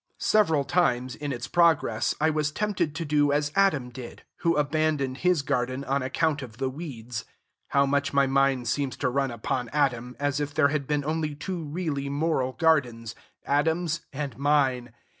Several 0.17 0.63
times, 0.63 1.13
in 1.13 1.31
its 1.31 1.47
progress, 1.47 2.15
I 2.19 2.31
was 2.31 2.51
tempted 2.51 2.95
to 2.95 3.05
do 3.05 3.31
as 3.31 3.51
Adam 3.55 3.89
did, 3.91 4.23
who 4.37 4.57
abandoned 4.57 5.17
his 5.19 5.43
garden 5.43 5.83
on 5.83 6.01
account 6.01 6.41
of 6.41 6.57
the 6.57 6.71
weeds. 6.71 7.23
(How 7.67 7.85
much 7.85 8.11
my 8.11 8.25
mind 8.25 8.67
seems 8.67 8.97
to 8.97 9.09
run 9.09 9.29
upon 9.29 9.69
Adam, 9.69 10.15
as 10.19 10.39
if 10.39 10.55
there 10.55 10.69
had 10.69 10.87
been 10.87 11.05
only 11.05 11.35
two 11.35 11.63
really 11.65 12.09
moral 12.09 12.53
gardens, 12.53 13.13
Adam's 13.45 14.01
and 14.11 14.35
mine!) 14.39 14.91